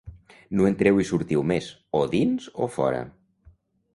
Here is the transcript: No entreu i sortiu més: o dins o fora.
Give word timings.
No 0.59 0.63
entreu 0.69 1.01
i 1.01 1.05
sortiu 1.09 1.43
més: 1.51 1.67
o 2.01 2.03
dins 2.15 2.47
o 2.67 2.71
fora. 2.79 3.03